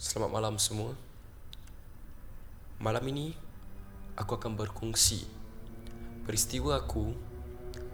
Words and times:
Selamat 0.00 0.32
malam 0.32 0.56
semua. 0.56 0.96
Malam 2.80 3.04
ini 3.12 3.36
aku 4.16 4.32
akan 4.32 4.56
berkongsi 4.56 5.28
peristiwa 6.24 6.80
aku 6.80 7.12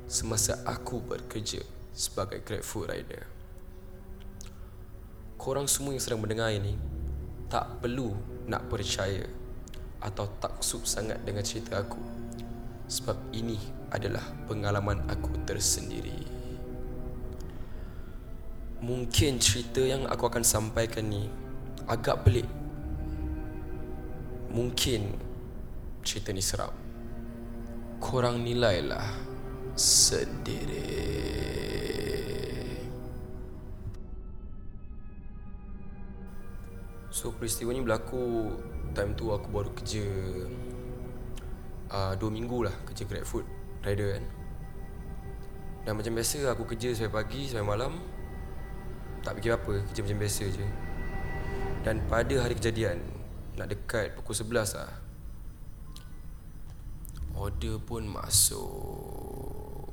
semasa 0.07 0.63
aku 0.63 1.03
bekerja 1.03 1.67
sebagai 1.91 2.47
GrabFood 2.47 2.95
rider. 2.95 3.27
Korang 5.35 5.67
semua 5.67 5.99
yang 5.99 6.03
sedang 6.07 6.23
mendengar 6.23 6.55
ini 6.55 6.79
tak 7.51 7.83
perlu 7.83 8.15
nak 8.47 8.71
percaya 8.71 9.27
atau 9.99 10.31
taksub 10.39 10.87
sangat 10.87 11.19
dengan 11.27 11.43
cerita 11.43 11.83
aku 11.83 11.99
sebab 12.87 13.19
ini 13.35 13.59
adalah 13.91 14.23
pengalaman 14.47 15.03
aku 15.11 15.43
tersendiri. 15.43 16.23
Mungkin 18.79 19.43
cerita 19.43 19.83
yang 19.83 20.07
aku 20.07 20.31
akan 20.31 20.47
sampaikan 20.47 21.11
ni 21.11 21.46
agak 21.87 22.27
pelik. 22.27 22.47
Mungkin 24.51 25.15
cerita 26.03 26.35
ni 26.35 26.43
seram. 26.43 26.75
Korang 28.03 28.43
nilailah 28.43 29.07
sendiri. 29.79 31.07
So 37.17 37.33
peristiwa 37.33 37.73
ni 37.73 37.81
berlaku 37.81 38.53
time 38.93 39.17
tu 39.17 39.33
aku 39.33 39.49
baru 39.49 39.73
kerja 39.73 40.05
uh, 41.89 42.13
Dua 42.13 42.29
minggu 42.29 42.69
lah 42.69 42.77
kerja 42.85 43.09
grab 43.09 43.25
food 43.25 43.49
rider 43.81 44.21
kan 44.21 44.25
Dan 45.89 45.93
macam 45.97 46.13
biasa 46.13 46.53
aku 46.53 46.69
kerja 46.69 46.93
sampai 46.93 47.25
pagi 47.25 47.49
sampai 47.49 47.65
malam 47.65 47.97
Tak 49.25 49.41
fikir 49.41 49.57
apa 49.57 49.81
kerja 49.89 50.01
macam 50.05 50.19
biasa 50.21 50.45
je 50.45 50.86
Dan 51.87 52.03
pada 52.11 52.35
hari 52.43 52.59
kejadian 52.59 52.99
Nak 53.55 53.71
dekat 53.71 54.19
pukul 54.19 54.35
11 54.35 54.75
lah 54.75 54.91
Order 57.37 57.77
pun 57.85 58.09
masuk. 58.09 59.93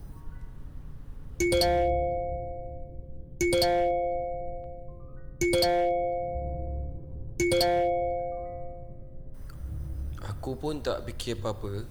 Aku 10.24 10.56
pun 10.56 10.80
tak 10.80 11.04
fikir 11.04 11.36
apa-apa. 11.36 11.84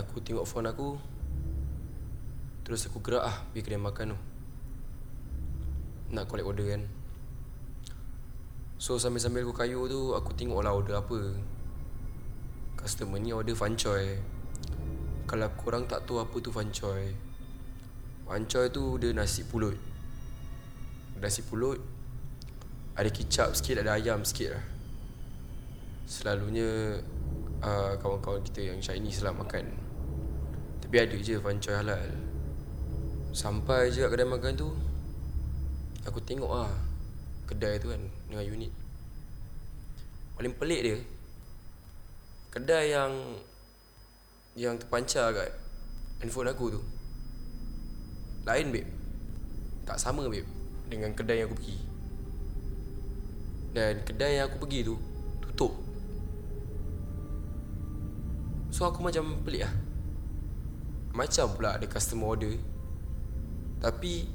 Aku 0.00 0.16
tengok 0.24 0.48
phone 0.48 0.72
aku. 0.72 0.96
Terus 2.64 2.88
aku 2.88 3.04
gerak 3.04 3.28
ah 3.28 3.36
pergi 3.52 3.68
kedai 3.68 3.84
makan 3.84 4.16
tu. 4.16 4.18
Nak 6.16 6.24
collect 6.24 6.48
order 6.48 6.66
kan 6.72 6.88
So 8.76 9.00
sambil-sambil 9.00 9.40
aku 9.40 9.56
kayu 9.56 9.88
tu 9.88 10.12
Aku 10.12 10.36
tengok 10.36 10.60
lah 10.60 10.76
order 10.76 11.00
apa. 11.00 11.32
Customer 12.76 13.16
ni 13.16 13.32
order 13.32 13.56
fancoy 13.56 14.20
Kalau 15.24 15.48
korang 15.56 15.88
tak 15.88 16.04
tahu 16.04 16.20
apa 16.20 16.36
tu 16.44 16.52
fancoy 16.52 17.16
Fancoy 18.28 18.68
tu 18.68 19.00
dia 19.00 19.16
nasi 19.16 19.48
pulut. 19.48 19.80
Nasi 21.16 21.40
pulut 21.40 21.80
Ada 22.92 23.08
kicap 23.08 23.56
sikit 23.56 23.80
Ada 23.80 23.96
ayam 23.96 24.20
sikit 24.28 24.52
lah. 24.52 24.64
Selalunya 26.04 27.00
uh, 27.64 27.96
Kawan-kawan 27.96 28.44
kita 28.44 28.76
yang 28.76 28.78
Chinese 28.84 29.24
lah 29.24 29.32
makan. 29.32 29.72
Tapi 30.84 30.96
ada 31.00 31.16
je 31.16 31.40
fancoy 31.40 31.72
halal. 31.80 32.12
Sampai 33.32 33.88
je 33.88 34.04
kat 34.04 34.12
kedai 34.12 34.28
makan 34.28 34.52
tu 34.52 34.68
Aku 36.04 36.20
tengok 36.20 36.52
ah 36.52 36.95
Kedai 37.46 37.78
tu 37.78 37.94
kan 37.94 38.02
Dengan 38.26 38.42
unit. 38.42 38.72
Paling 40.34 40.54
pelik 40.58 40.82
dia 40.82 40.98
Kedai 42.50 42.92
yang 42.92 43.12
Yang 44.58 44.74
terpancar 44.82 45.30
kat 45.32 45.50
Handphone 46.18 46.50
aku 46.50 46.66
tu 46.74 46.80
Lain 48.44 48.68
babe. 48.74 48.90
Tak 49.86 50.02
sama 50.02 50.26
babe 50.26 50.46
Dengan 50.90 51.14
kedai 51.14 51.42
yang 51.42 51.48
aku 51.50 51.58
pergi. 51.58 51.78
Dan 53.72 54.02
kedai 54.02 54.42
yang 54.42 54.50
aku 54.50 54.58
pergi 54.66 54.80
tu 54.82 54.94
Tutup. 55.46 55.72
So 58.74 58.84
aku 58.84 59.00
macam 59.00 59.40
pelik 59.46 59.64
lah. 59.64 59.74
Macam 61.16 61.46
pula 61.56 61.80
ada 61.80 61.86
customer 61.88 62.34
order 62.34 62.54
Tapi 63.78 64.26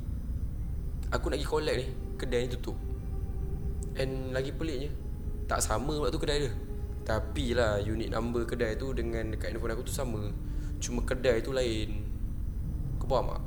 Aku 1.11 1.27
nak 1.27 1.37
pergi 1.37 1.51
collect 1.51 1.77
ni 1.77 1.87
Kedai 2.17 2.47
ni 2.47 2.55
tutup 2.55 2.90
And 3.99 4.31
lagi 4.31 4.55
peliknya 4.55 4.91
Tak 5.49 5.59
sama 5.59 5.99
pula 5.99 6.07
tu 6.07 6.21
kedai 6.21 6.47
dia. 6.47 6.53
Tapi 7.01 7.57
lah 7.57 7.81
unit 7.81 8.13
number 8.13 8.47
kedai 8.47 8.79
tu 8.79 8.95
Dengan 8.95 9.35
dekat 9.35 9.51
handphone 9.51 9.73
aku 9.75 9.83
tu 9.83 9.95
sama. 9.95 10.31
Cuma 10.79 11.03
kedai 11.03 11.43
tu 11.43 11.51
lain. 11.51 12.07
Kau 13.01 13.07
faham 13.09 13.35
tak? 13.35 13.43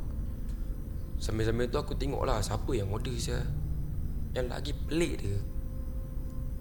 Sambil-sambil 1.22 1.70
tu 1.70 1.78
aku 1.78 1.94
tengok 1.94 2.26
lah 2.26 2.42
Siapa 2.42 2.74
yang 2.74 2.90
order 2.90 3.14
saya 3.16 3.46
Yang 4.34 4.46
lagi 4.50 4.72
pelik 4.74 5.14
dia 5.22 5.38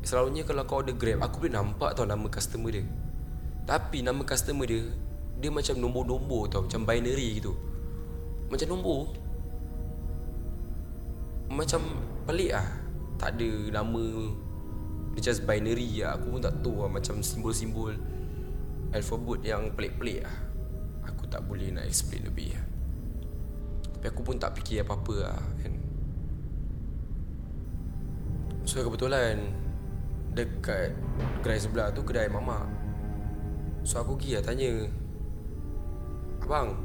Selalunya 0.05 0.45
kalau 0.45 0.63
kau 0.69 0.79
order 0.79 0.93
grab 0.93 1.25
Aku 1.25 1.43
boleh 1.43 1.57
nampak 1.57 1.97
tau 1.97 2.05
nama 2.05 2.29
customer 2.29 2.69
dia. 2.71 2.85
Tapi 3.65 4.05
nama 4.05 4.21
customer 4.23 4.69
dia 4.69 4.85
Dia 5.41 5.49
macam 5.49 5.75
nombor-nombor 5.81 6.53
tau 6.53 6.61
Macam 6.63 6.85
binary 6.85 7.41
gitu. 7.41 7.57
Macam 8.47 8.77
nombor. 8.77 9.11
Macam 11.49 11.81
pelik 12.29 12.53
lah 12.53 12.82
Tak 13.17 13.39
ada 13.39 13.81
nama 13.81 14.05
Dia 15.15 15.31
just 15.31 15.45
binary 15.45 16.01
lah. 16.01 16.17
Aku 16.17 16.37
pun 16.37 16.41
tak 16.41 16.59
tahu 16.63 16.85
lah 16.85 16.89
Macam 16.89 17.21
simbol-simbol 17.21 17.95
Alphabet 18.93 19.41
yang 19.41 19.73
pelik-pelik 19.73 20.21
lah. 20.21 20.37
Aku 21.09 21.25
tak 21.25 21.41
boleh 21.49 21.73
nak 21.73 21.89
explain 21.89 22.21
lebih 22.23 22.53
lah. 22.53 22.65
Tapi 23.97 24.05
aku 24.05 24.21
pun 24.21 24.37
tak 24.37 24.53
fikir 24.53 24.85
apa-apa 24.85 25.15
lah 25.17 25.41
kan. 25.63 25.73
So 28.63 28.79
kebetulan 28.85 29.51
Dekat 30.33 30.95
Kedai 31.43 31.59
sebelah 31.59 31.91
tu 31.91 32.01
Kedai 32.01 32.31
mamak 32.31 32.65
So 33.83 33.99
aku 33.99 34.15
pergi 34.15 34.39
lah 34.39 34.43
tanya 34.43 34.71
Abang 36.41 36.79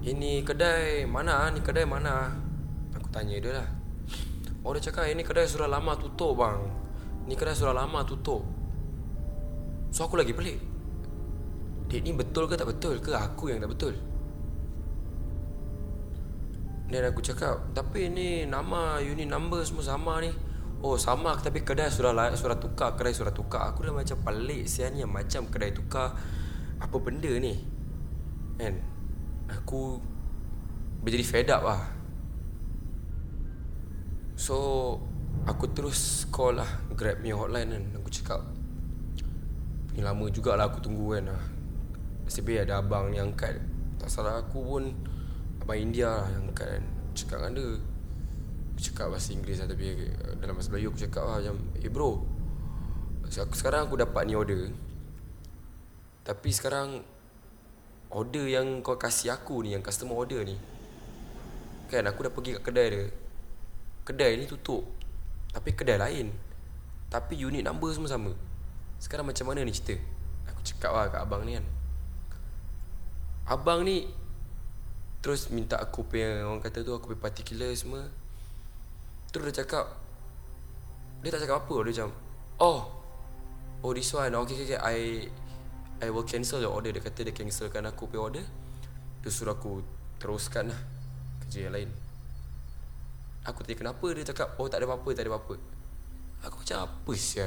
Ini 0.00 0.42
kedai 0.42 1.04
mana? 1.04 1.52
Ni 1.52 1.60
kedai 1.60 1.84
mana? 1.84 2.32
Aku 2.96 3.08
tanya 3.12 3.36
dia 3.36 3.52
lah 3.52 3.81
Oh 4.62 4.70
dia 4.70 4.82
cakap 4.82 5.10
Ini 5.10 5.22
kedai 5.26 5.46
sudah 5.50 5.66
lama 5.66 5.98
tutup 5.98 6.38
bang. 6.38 6.62
Ni 7.26 7.34
kedai 7.34 7.54
sudah 7.54 7.74
lama 7.74 8.06
tutup. 8.06 8.42
So 9.90 10.06
aku 10.06 10.18
lagi 10.18 10.32
pelik. 10.34 10.58
Dek 11.90 12.00
ni 12.06 12.14
betul 12.14 12.46
ke 12.46 12.54
tak 12.54 12.70
betul? 12.70 13.02
Ke 13.02 13.14
aku 13.18 13.50
yang 13.50 13.58
tak 13.58 13.70
betul? 13.74 13.94
Dan 16.92 17.08
aku 17.08 17.24
cakap 17.24 17.72
Tapi 17.72 18.12
ni 18.12 18.44
nama 18.44 19.00
unit 19.02 19.26
number 19.26 19.60
semua 19.66 19.82
sama 19.82 20.22
ni. 20.22 20.30
Oh 20.82 20.98
sama 20.98 21.38
tapi 21.38 21.62
kedai 21.62 21.90
sudah 21.90 22.10
layak 22.10 22.34
sudah 22.34 22.58
tukar 22.58 22.94
kedai 22.98 23.14
sudah 23.14 23.34
tukar. 23.34 23.70
Aku 23.70 23.86
dah 23.86 23.94
macam 23.94 24.18
pelik 24.22 24.66
sian 24.66 24.94
ni 24.94 25.02
macam 25.06 25.46
kedai 25.50 25.74
tukar. 25.74 26.14
Apa 26.82 26.96
benda 26.98 27.30
ni? 27.38 27.54
Kan? 28.58 28.78
Aku 29.50 29.98
berjadi 31.02 31.26
fed 31.26 31.50
up 31.50 31.66
lah 31.66 32.01
so 34.42 34.98
aku 35.46 35.70
terus 35.70 36.26
call 36.34 36.58
lah 36.58 36.66
grab 36.98 37.22
me 37.22 37.30
hotline 37.30 37.70
kan. 37.70 37.84
Aku 38.02 38.10
cakap 38.10 38.42
ni 39.94 40.02
lama 40.02 40.26
jugalah 40.34 40.66
aku 40.66 40.82
tunggu 40.82 41.14
kan. 41.14 41.30
Lah 41.30 41.42
baik 42.26 42.66
ada 42.66 42.82
abang 42.82 43.14
ni 43.14 43.22
angkat. 43.22 43.62
Tak 44.02 44.10
salah 44.10 44.42
aku 44.42 44.58
pun 44.58 44.90
Abang 45.62 45.78
India 45.78 46.10
lah 46.10 46.26
yang 46.26 46.50
angkat 46.50 46.74
kan. 46.74 46.84
Cakap 47.14 47.38
dengan 47.38 47.52
dia. 47.54 47.70
Aku 48.72 48.80
cakap 48.82 49.06
bahasa 49.14 49.30
Inggeris 49.36 49.62
lah 49.62 49.68
Tapi 49.68 49.84
eh, 49.94 50.34
dalam 50.40 50.56
bahasa 50.56 50.72
Melayu 50.72 50.90
aku 50.90 51.00
cakap 51.04 51.22
lah 51.28 51.36
macam 51.44 51.56
Eh 51.76 51.92
bro 51.92 52.24
aku, 53.28 53.52
Sekarang 53.52 53.84
aku 53.84 54.00
dapat 54.00 54.22
ni 54.26 54.34
order. 54.34 54.72
Tapi 56.24 56.48
sekarang 56.50 57.04
Order 58.10 58.48
yang 58.48 58.80
kau 58.80 58.96
kasih 58.96 59.36
aku 59.36 59.60
ni 59.60 59.76
Yang 59.76 59.92
customer 59.92 60.16
order 60.16 60.40
ni 60.40 60.56
Kan 61.92 62.08
aku 62.08 62.24
dah 62.26 62.32
pergi 62.32 62.56
kat 62.56 62.64
kedai 62.64 62.88
dia 62.88 63.21
Kedai 64.02 64.34
ni 64.34 64.50
tutup. 64.50 64.82
Tapi 65.54 65.70
kedai 65.76 65.98
lain. 65.98 66.34
Tapi 67.06 67.38
unit 67.38 67.62
number 67.62 67.92
semua 67.94 68.10
sama. 68.10 68.32
Sekarang 68.98 69.28
macam 69.28 69.46
mana 69.46 69.62
ni 69.62 69.70
cerita? 69.70 69.98
Aku 70.50 70.60
cakap 70.66 70.90
lah 70.90 71.06
kat 71.12 71.20
abang 71.22 71.42
ni 71.46 71.58
kan. 71.58 71.66
Abang 73.46 73.82
ni 73.82 74.06
Terus 75.22 75.50
minta 75.50 75.78
aku 75.78 76.06
punya 76.06 76.46
Orang 76.46 76.62
kata 76.62 76.82
tu 76.82 76.94
aku 76.94 77.14
punya 77.14 77.22
particular 77.22 77.70
semua. 77.74 78.06
Terus 79.30 79.50
dia 79.50 79.62
cakap 79.62 79.98
Dia 81.22 81.30
tak 81.34 81.46
cakap 81.46 81.66
apa 81.66 81.74
Dia 81.86 81.90
macam 81.94 82.10
Oh 82.62 82.80
Oh 83.82 83.90
this 83.90 84.14
one. 84.14 84.30
Okay 84.30 84.54
okay, 84.54 84.78
okay. 84.78 84.80
I 84.82 84.98
I 86.02 86.10
will 86.10 86.26
cancel 86.26 86.58
your 86.58 86.74
order. 86.74 86.90
Dia 86.90 87.02
kata 87.02 87.22
dia 87.22 87.34
cancelkan 87.34 87.86
aku 87.86 88.10
punya 88.10 88.22
order. 88.22 88.44
Dia 89.22 89.30
suruh 89.30 89.54
aku 89.54 89.82
Teruskan 90.18 90.70
lah 90.70 90.80
Kerja 91.42 91.70
yang 91.70 91.74
lain 91.74 92.01
Aku 93.42 93.66
tanya 93.66 93.76
kenapa 93.78 94.06
Dia 94.14 94.22
cakap 94.22 94.54
Oh 94.58 94.70
tak 94.70 94.82
ada 94.82 94.86
apa-apa 94.90 95.10
Tak 95.10 95.26
ada 95.26 95.30
apa-apa? 95.34 95.54
Aku 96.46 96.56
macam 96.62 96.78
apa 96.86 97.12
sih 97.18 97.42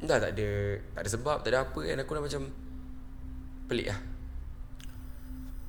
Dah 0.00 0.16
tak 0.16 0.32
ada 0.36 0.50
Tak 0.96 1.00
ada 1.04 1.10
sebab 1.12 1.36
Tak 1.44 1.50
ada 1.52 1.58
apa. 1.68 1.80
Kan 1.84 1.98
Aku 2.00 2.12
dah 2.16 2.22
macam 2.24 2.42
Pelik 3.68 3.86
lah. 3.92 4.00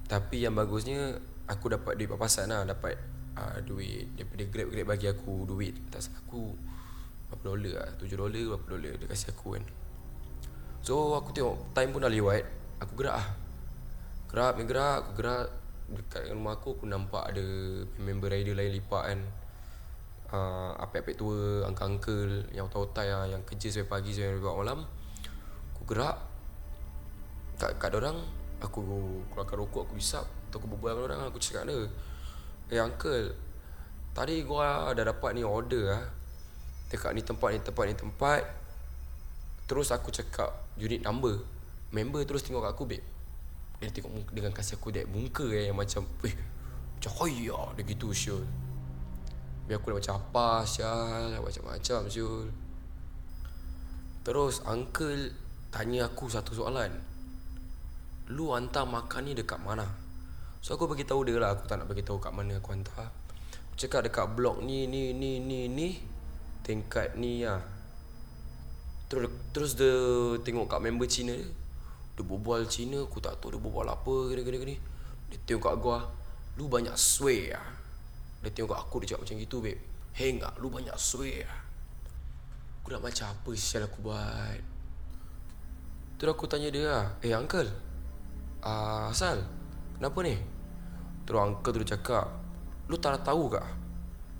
Tapi 0.07 0.37
yang 0.47 0.55
bagusnya 0.55 1.19
Aku 1.51 1.67
dapat 1.67 1.99
duit 1.99 2.07
papasan 2.07 2.55
lah. 2.55 2.63
Dapat 2.63 2.95
uh, 3.35 3.59
duit 3.67 4.15
Daripada 4.15 4.43
grab-grab 4.47 4.85
bagi 4.95 5.07
aku 5.11 5.43
duit. 5.43 5.75
Tak 5.91 6.07
aku 6.23 6.55
Berapa 7.27 7.43
dolar 7.43 7.73
lah. 7.83 7.89
7 7.99 8.15
dolar 8.15 8.43
berapa 8.55 8.65
dolar 8.65 8.93
Dia 8.95 9.07
kasih 9.11 9.35
aku 9.35 9.59
kan. 9.59 9.63
So 10.79 11.19
aku 11.19 11.35
tengok 11.35 11.75
Time 11.75 11.91
pun 11.91 11.99
dah 11.99 12.11
lewat. 12.11 12.47
Aku 12.79 12.95
gerak 12.95 13.19
lah. 13.19 13.27
Gerak, 14.31 14.51
gerak 14.63 14.95
Aku 15.03 15.11
gerak 15.19 15.58
Dekat 15.89 16.29
rumah 16.33 16.57
aku 16.57 16.77
Aku 16.77 16.85
nampak 16.85 17.33
ada 17.33 17.45
Member 17.97 18.29
rider 18.29 18.53
lain 18.53 18.73
lipat 18.77 19.03
kan. 19.13 19.21
Uh, 20.29 20.71
Apek-apek 20.77 21.17
tua 21.17 21.65
Uncle-uncle 21.65 22.53
Yang 22.53 22.69
otak-otak 22.69 23.05
lah 23.09 23.25
Yang 23.25 23.43
kerja 23.49 23.67
sampai 23.81 23.89
pagi 23.89 24.11
Sampai 24.13 24.41
malam. 24.41 24.85
Aku 25.73 25.81
gerak. 25.89 26.17
Kat, 27.57 27.75
kat 27.81 27.91
orang 27.97 28.17
Aku 28.61 28.81
keluarkan 29.33 29.57
rokok 29.65 29.89
Aku 29.89 29.95
isap 29.97 30.25
Atau 30.49 30.61
aku 30.61 30.67
berbual 30.69 30.95
dengan 30.95 31.05
orang 31.09 31.19
Aku 31.33 31.41
cakap 31.41 31.65
dia 31.65 31.85
Eh 32.69 32.79
uncle 32.79 33.33
Tadi 34.13 34.41
gua 34.45 34.93
dah 34.93 35.05
dapat 35.05 35.37
ni 35.37 35.41
order 35.45 35.95
lah 35.95 36.03
Dekat 36.89 37.13
ni 37.13 37.21
tempat 37.21 37.53
ni 37.53 37.61
tempat 37.61 37.85
ni 37.85 37.93
tempat. 37.93 38.41
Terus 39.69 39.93
aku 39.93 40.09
cakap 40.09 40.49
Unit 40.81 41.05
number. 41.05 41.45
Member 41.93 42.25
terus 42.25 42.41
tengok 42.41 42.65
kat 42.65 42.73
aku 42.73 42.83
babe 42.89 43.18
Dia 43.79 43.87
tengok 43.87 44.11
muka 44.11 44.31
Dengan 44.35 44.51
kasih 44.51 44.75
aku 44.75 44.91
that 44.91 45.07
muka 45.07 45.47
eh, 45.55 45.71
Yang 45.71 45.77
macam 45.79 46.01
Eh 46.27 46.35
Macam 46.99 47.11
hoya 47.23 47.59
Dia 47.79 47.83
gitu 47.87 48.11
Syul. 48.11 48.43
Biar 49.65 49.79
aku 49.79 49.95
dah 49.95 49.97
macam 50.03 50.15
apa 50.19 50.47
Syul 50.67 51.39
Macam-macam 51.39 51.99
Syul. 52.11 52.47
Terus 54.27 54.55
uncle 54.67 55.31
Tanya 55.69 56.09
aku 56.09 56.25
satu 56.27 56.51
soalan. 56.57 56.91
Lu 58.33 58.53
hantar 58.53 58.89
makan 58.89 59.29
ni 59.29 59.33
dekat 59.37 59.61
mana? 59.61 59.85
So 60.59 60.75
aku 60.75 60.89
bagi 60.89 61.05
tahu 61.07 61.23
dia 61.23 61.39
lah 61.39 61.55
Aku 61.55 61.69
tak 61.69 61.79
nak 61.79 61.87
bagi 61.87 62.03
tahu 62.03 62.19
kat 62.19 62.33
mana 62.33 62.57
aku 62.59 62.73
hantar. 62.73 63.13
Aku 63.71 63.75
cakap 63.79 64.03
dekat 64.05 64.27
blok 64.33 64.59
ni 64.65 64.89
ni 64.89 65.13
ni 65.13 65.39
ni 65.39 65.69
ni 65.69 66.01
Tingkat 66.65 67.15
ni 67.15 67.45
lah 67.45 67.61
Terus 69.07 69.29
terus 69.53 69.71
dia 69.77 69.93
tengok 70.41 70.69
kat 70.69 70.81
member 70.81 71.05
Cina 71.05 71.37
dia 71.37 71.68
Dia 72.19 72.27
berbual 72.27 72.67
Cina 72.67 72.99
Aku 73.07 73.23
tak 73.23 73.39
tahu 73.39 73.55
dia 73.55 73.63
berbual 73.63 73.87
apa 73.87 74.11
gini 74.27 74.43
gini 74.43 74.75
Dia 75.31 75.39
tengok 75.47 75.63
kat 75.63 75.75
gua 75.79 76.03
Lu 76.59 76.67
banyak 76.67 76.91
sway 76.99 77.55
lah 77.55 77.63
Dia 78.43 78.51
tengok 78.51 78.75
kat 78.75 78.79
aku 78.83 78.95
dia 78.99 79.15
cakap 79.15 79.23
macam 79.23 79.35
gitu 79.39 79.57
babe 79.63 79.79
Heng 80.19 80.43
lah 80.43 80.51
lu 80.59 80.67
banyak 80.67 80.99
sway 80.99 81.47
lah 81.47 81.59
Aku 82.83 82.91
nak 82.91 83.07
macam 83.07 83.31
apa 83.31 83.49
sial 83.55 83.87
aku 83.87 84.03
buat? 84.03 84.59
Terus 86.19 86.31
aku 86.35 86.43
tanya 86.51 86.67
dia 86.67 86.91
lah 86.91 87.05
Eh 87.23 87.31
uncle 87.31 87.71
uh, 88.67 89.07
Asal 89.07 89.39
Kenapa 89.95 90.19
ni? 90.19 90.35
Terus 91.23 91.39
uncle 91.39 91.71
tu 91.71 91.87
cakap 91.87 92.27
Lu 92.91 92.99
tak 92.99 93.23
tahu 93.23 93.47
kah 93.47 93.71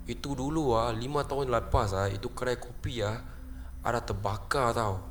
Itu 0.04 0.36
dulu 0.36 0.76
ah 0.76 0.92
lima 0.92 1.24
tahun 1.24 1.48
lepas 1.48 1.96
ah 1.96 2.12
Itu 2.12 2.28
kedai 2.36 2.60
kopi 2.60 3.00
ah 3.00 3.16
Ada 3.80 4.04
terbakar 4.04 4.76
tau 4.76 5.09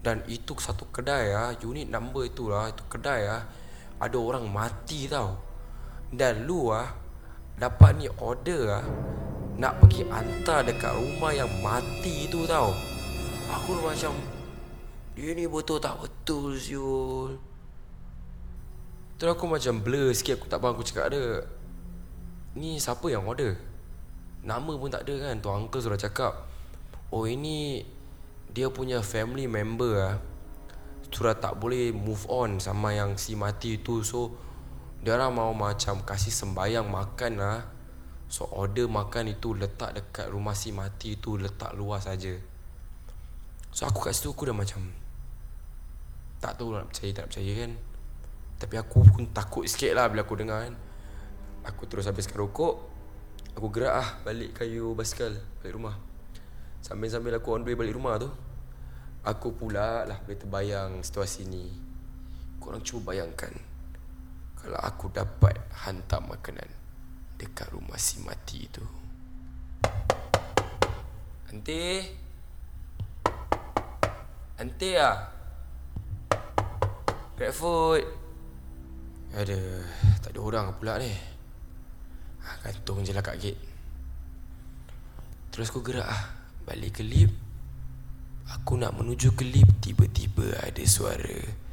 Dan 0.00 0.24
itu 0.24 0.56
satu 0.56 0.88
kedai 0.88 1.36
ah. 1.36 1.52
Unit 1.60 1.92
number 1.92 2.24
itu 2.24 2.48
lah 2.48 2.72
Itu 2.72 2.88
kedai 2.88 3.28
ah. 3.28 3.44
Ada 4.00 4.16
orang 4.16 4.48
mati 4.48 5.04
tau. 5.04 5.36
Dan 6.08 6.48
lu 6.48 6.72
ah 6.72 6.88
Dapat 7.60 8.00
ni 8.00 8.08
order 8.08 8.80
ah 8.80 8.84
Nak 9.60 9.84
pergi 9.84 10.08
hantar 10.08 10.64
dekat 10.64 10.96
rumah 10.96 11.36
yang 11.36 11.52
mati 11.60 12.24
itu 12.24 12.48
tau. 12.48 12.72
Aku 13.50 13.76
macam 13.82 14.16
Dia 15.18 15.36
ni 15.36 15.44
betul 15.44 15.82
tak 15.82 15.98
betul 16.00 16.56
Syul 16.56 17.36
Terus 19.20 19.36
aku 19.36 19.44
macam 19.50 19.84
blur 19.84 20.14
sikit 20.14 20.40
Aku 20.40 20.46
tak 20.48 20.62
faham 20.62 20.78
aku 20.78 20.86
cakap 20.86 21.12
ada 21.12 21.44
Ni 22.56 22.80
siapa 22.80 23.04
yang 23.10 23.26
order? 23.26 23.58
Nama 24.40 24.72
pun 24.72 24.88
tak 24.88 25.04
ada 25.04 25.28
kan 25.28 25.36
Tu 25.42 25.50
uncle 25.50 25.82
sudah 25.82 26.00
cakap 26.00 26.32
Oh 27.10 27.26
ini 27.26 27.82
Dia 28.50 28.66
punya 28.66 28.98
family 28.98 29.46
member 29.46 29.92
lah 29.94 30.16
Sudah 31.14 31.38
tak 31.38 31.62
boleh 31.62 31.94
move 31.94 32.26
on 32.26 32.58
Sama 32.58 32.90
yang 32.90 33.14
si 33.14 33.38
mati 33.38 33.78
tu. 33.78 34.02
So 34.02 34.34
Dia 35.06 35.14
orang 35.14 35.38
mau 35.38 35.52
macam 35.54 36.02
Kasih 36.02 36.34
sembayang 36.34 36.86
makan 36.90 37.32
lah 37.38 37.58
So 38.26 38.50
order 38.50 38.90
makan 38.90 39.30
itu 39.30 39.54
Letak 39.54 39.94
dekat 39.94 40.26
rumah 40.34 40.58
si 40.58 40.74
mati 40.74 41.14
tu 41.14 41.38
Letak 41.38 41.78
luar 41.78 42.02
saja. 42.02 42.34
So 43.70 43.86
aku 43.86 44.10
kat 44.10 44.18
situ 44.18 44.34
Aku 44.34 44.50
dah 44.50 44.56
macam 44.56 44.82
Tak 46.42 46.58
tahu 46.58 46.74
nak 46.74 46.90
percaya 46.90 47.10
Tak 47.14 47.22
nak 47.22 47.30
percaya 47.30 47.52
kan. 47.54 47.72
Tapi 48.60 48.74
aku 48.82 48.98
pun 49.06 49.22
takut 49.30 49.64
sikit 49.70 49.94
lah 49.94 50.10
Bila 50.10 50.26
aku 50.26 50.34
dengar 50.34 50.66
kan. 50.66 50.74
Aku 51.70 51.86
terus 51.86 52.10
habiskan 52.10 52.42
rokok 52.42 52.82
Aku 53.54 53.70
gerak 53.70 53.94
lah 53.94 54.08
balik 54.26 54.58
kayu 54.58 54.90
basikal 54.98 55.30
Balik 55.62 55.78
rumah 55.78 56.09
Sambil-sambil 56.90 57.38
aku 57.38 57.54
on 57.54 57.62
the 57.62 57.70
way 57.70 57.78
balik 57.78 57.94
rumah 57.94 58.18
tu 58.18 58.26
Aku 59.22 59.54
pula 59.54 60.02
lah 60.02 60.18
boleh 60.26 60.34
terbayang 60.34 61.06
situasi 61.06 61.46
ni. 61.46 61.70
Korang 62.58 62.82
cuba 62.82 63.14
bayangkan 63.14 63.54
Kalau 64.58 64.74
aku 64.82 65.06
dapat 65.14 65.54
hantar 65.86 66.18
makanan 66.26 66.66
Dekat 67.38 67.70
rumah 67.70 67.94
si 67.94 68.18
mati 68.26 68.66
tu. 68.74 68.82
Aunty? 71.46 72.10
Aunty 74.58 74.90
lah 74.98 75.30
Grab 77.38 77.54
food? 77.54 78.02
Ada 79.30 79.86
Tak 80.26 80.34
ada 80.34 80.40
orang 80.42 80.74
pula 80.74 80.98
ni. 80.98 81.14
Ha, 82.42 82.66
Gantung 82.66 83.06
je 83.06 83.14
lah 83.14 83.22
kat 83.22 83.38
gate. 83.38 83.62
Terus 85.54 85.70
aku 85.70 85.86
gerak 85.86 86.10
ah 86.10 86.39
Balik 86.70 87.02
ke 87.02 87.04
lift 87.04 87.34
Aku 88.54 88.78
nak 88.78 88.94
menuju 88.94 89.34
ke 89.34 89.42
lift 89.42 89.82
Tiba-tiba 89.82 90.54
ada 90.62 90.84
suara. 90.86 91.66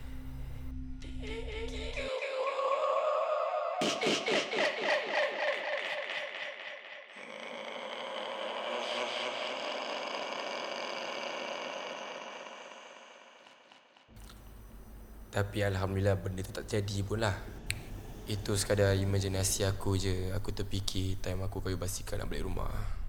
Tapi 15.30 15.62
Alhamdulillah 15.62 16.18
benda 16.18 16.42
tu 16.42 16.50
tak 16.50 16.66
jadi 16.66 17.06
pun 17.06 17.22
lah. 17.22 17.38
Itu 18.26 18.58
sekadar 18.58 18.98
imajinasi 18.98 19.70
aku 19.70 19.94
je. 19.94 20.34
Aku 20.34 20.50
terfikir 20.50 21.22
time 21.22 21.46
aku 21.46 21.62
kayu 21.62 21.78
basikal 21.78 22.18
nak 22.18 22.34
balik 22.34 22.50
rumah 22.50 23.06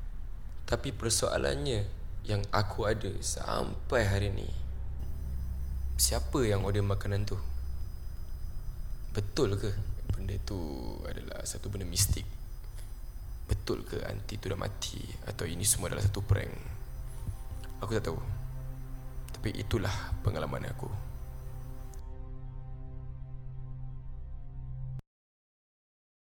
Tapi 0.69 0.93
persoalannya 0.93 1.89
Yang 2.29 2.45
aku 2.53 2.85
ada 2.85 3.09
sampai 3.25 4.05
hari 4.05 4.29
ni 4.29 4.49
Siapa 5.97 6.45
yang 6.45 6.63
order 6.69 6.85
makanan 6.85 7.25
tu? 7.25 7.41
Betul 9.17 9.57
ke 9.57 9.73
benda 10.13 10.37
tu 10.45 10.61
adalah 11.09 11.41
satu 11.49 11.73
benda 11.73 11.89
mistik? 11.89 12.29
Betul 13.49 13.83
ke 13.89 14.05
anti 14.05 14.37
tu 14.37 14.53
dah 14.53 14.61
mati 14.61 15.01
Atau 15.25 15.49
ini 15.49 15.65
semua 15.65 15.89
adalah 15.89 16.05
satu 16.05 16.21
prank? 16.21 16.53
Aku 17.81 17.97
tak 17.97 18.13
tahu 18.13 18.21
Tapi 19.33 19.57
itulah 19.57 20.13
pengalaman 20.21 20.69
aku 20.69 21.08